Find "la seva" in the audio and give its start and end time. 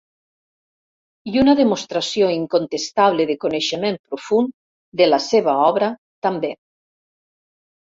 5.15-5.59